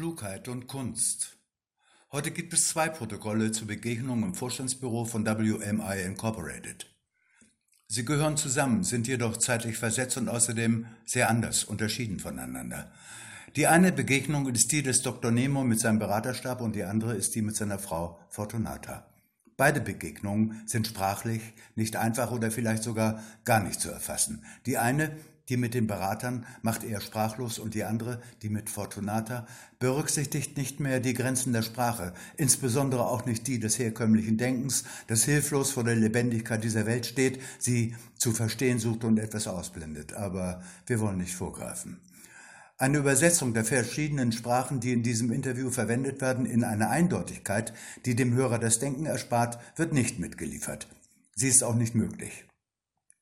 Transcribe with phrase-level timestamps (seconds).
[0.00, 1.36] Klugheit und Kunst.
[2.10, 6.86] Heute gibt es zwei Protokolle zur Begegnung im Vorstandsbüro von WMI Incorporated.
[7.86, 12.90] Sie gehören zusammen, sind jedoch zeitlich versetzt und außerdem sehr anders, unterschieden voneinander.
[13.56, 15.30] Die eine Begegnung ist die des Dr.
[15.30, 19.06] Nemo mit seinem Beraterstab und die andere ist die mit seiner Frau Fortunata.
[19.58, 21.42] Beide Begegnungen sind sprachlich
[21.74, 24.46] nicht einfach oder vielleicht sogar gar nicht zu erfassen.
[24.64, 25.14] Die eine
[25.50, 29.46] die mit den Beratern macht er sprachlos und die andere, die mit Fortunata,
[29.80, 35.24] berücksichtigt nicht mehr die Grenzen der Sprache, insbesondere auch nicht die des herkömmlichen Denkens, das
[35.24, 40.14] hilflos vor der Lebendigkeit dieser Welt steht, sie zu verstehen sucht und etwas ausblendet.
[40.14, 42.00] Aber wir wollen nicht vorgreifen.
[42.78, 47.74] Eine Übersetzung der verschiedenen Sprachen, die in diesem Interview verwendet werden, in eine Eindeutigkeit,
[48.06, 50.88] die dem Hörer das Denken erspart, wird nicht mitgeliefert.
[51.34, 52.46] Sie ist auch nicht möglich.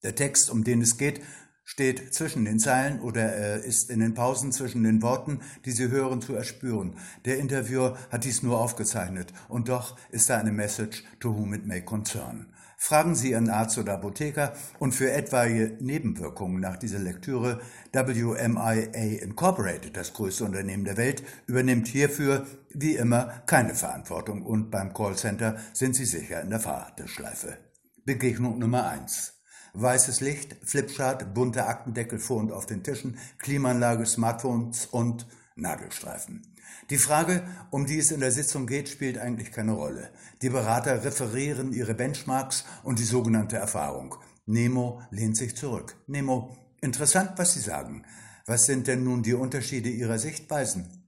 [0.05, 1.23] Der Text, um den es geht,
[1.69, 5.91] steht zwischen den Zeilen oder äh, ist in den Pausen zwischen den Worten, die Sie
[5.91, 6.97] hören, zu erspüren.
[7.27, 11.67] Der Interviewer hat dies nur aufgezeichnet und doch ist da eine Message to whom it
[11.67, 12.47] may concern.
[12.79, 17.61] Fragen Sie Ihren Arzt oder Apotheker und für etwaige Nebenwirkungen nach dieser Lektüre
[17.93, 24.95] WMIA Incorporated, das größte Unternehmen der Welt, übernimmt hierfür wie immer keine Verantwortung und beim
[24.95, 27.59] Callcenter sind Sie sicher in der Fahrteschleife.
[28.07, 29.38] Begegnung Nummer eins.
[29.75, 36.43] Weißes Licht, Flipchart, bunte Aktendeckel vor und auf den Tischen, Klimaanlage, Smartphones und Nadelstreifen.
[36.91, 40.11] Die Frage, um die es in der Sitzung geht, spielt eigentlich keine Rolle.
[40.41, 44.15] Die Berater referieren ihre Benchmarks und die sogenannte Erfahrung.
[44.47, 45.97] Nemo lehnt sich zurück.
[46.07, 48.05] Nemo, interessant, was Sie sagen.
[48.47, 51.05] Was sind denn nun die Unterschiede Ihrer Sichtweisen?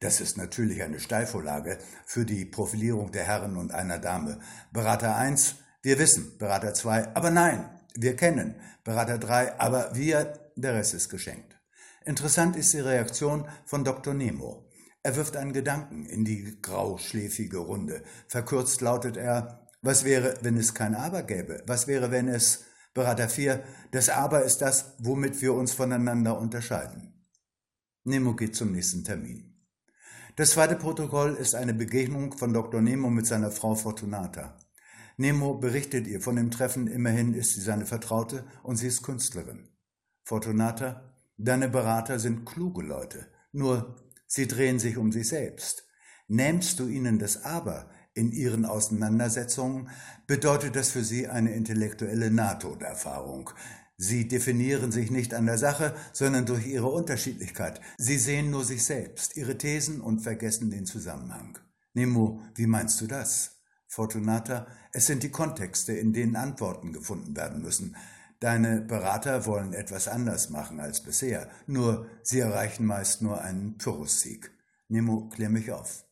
[0.00, 4.38] Das ist natürlich eine Steilvorlage für die Profilierung der Herren und einer Dame.
[4.70, 10.74] Berater 1, wir wissen, Berater 2, aber nein, wir kennen Berater 3, aber wir, der
[10.74, 11.58] Rest ist geschenkt.
[12.04, 14.12] Interessant ist die Reaktion von Dr.
[14.14, 14.68] Nemo.
[15.02, 18.02] Er wirft einen Gedanken in die grauschläfige Runde.
[18.26, 21.62] Verkürzt lautet er, was wäre, wenn es kein Aber gäbe?
[21.66, 22.64] Was wäre, wenn es,
[22.94, 27.12] Berater 4, das Aber ist das, womit wir uns voneinander unterscheiden.
[28.04, 29.54] Nemo geht zum nächsten Termin.
[30.36, 32.80] Das zweite Protokoll ist eine Begegnung von Dr.
[32.80, 34.58] Nemo mit seiner Frau Fortunata.
[35.16, 39.68] Nemo berichtet ihr von dem Treffen, immerhin ist sie seine Vertraute und sie ist Künstlerin.
[40.24, 45.86] Fortunata, deine Berater sind kluge Leute, nur sie drehen sich um sich selbst.
[46.26, 49.90] Nähmst du ihnen das Aber in ihren Auseinandersetzungen,
[50.26, 53.50] bedeutet das für sie eine intellektuelle Nahtoderfahrung.
[53.96, 57.80] Sie definieren sich nicht an der Sache, sondern durch ihre Unterschiedlichkeit.
[57.98, 61.58] Sie sehen nur sich selbst, ihre Thesen und vergessen den Zusammenhang.
[61.92, 63.53] Nemo, wie meinst du das?
[63.94, 67.94] Fortunata, es sind die Kontexte, in denen Antworten gefunden werden müssen.
[68.40, 74.50] Deine Berater wollen etwas anders machen als bisher, nur sie erreichen meist nur einen Pyrrhussieg.
[74.88, 76.04] Nemo, klär mich auf.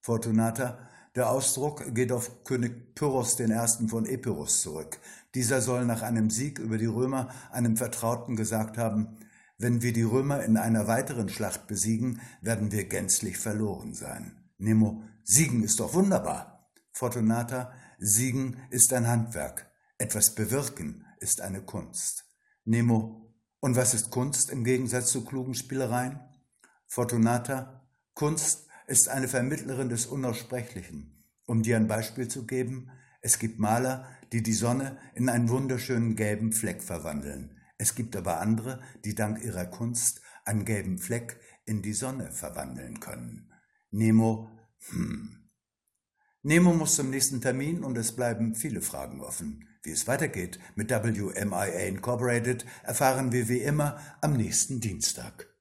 [0.00, 0.78] Fortunata,
[1.16, 3.88] der Ausdruck geht auf König Pyrrhus I.
[3.88, 4.98] von Epirus zurück.
[5.34, 9.18] Dieser soll nach einem Sieg über die Römer einem Vertrauten gesagt haben,
[9.58, 14.32] wenn wir die Römer in einer weiteren Schlacht besiegen, werden wir gänzlich verloren sein.
[14.56, 16.57] Nemo, siegen ist doch wunderbar.
[16.98, 22.24] Fortunata, Siegen ist ein Handwerk, etwas bewirken ist eine Kunst.
[22.64, 26.18] Nemo, und was ist Kunst im Gegensatz zu klugen Spielereien?
[26.88, 31.24] Fortunata, Kunst ist eine Vermittlerin des Unaussprechlichen.
[31.46, 36.16] Um dir ein Beispiel zu geben, es gibt Maler, die die Sonne in einen wunderschönen
[36.16, 37.60] gelben Fleck verwandeln.
[37.76, 42.98] Es gibt aber andere, die dank ihrer Kunst einen gelben Fleck in die Sonne verwandeln
[42.98, 43.52] können.
[43.92, 44.50] Nemo,
[44.90, 45.47] hm,
[46.48, 49.68] Nemo muss zum nächsten Termin und es bleiben viele Fragen offen.
[49.82, 55.57] Wie es weitergeht mit WMIA Incorporated erfahren wir wie immer am nächsten Dienstag.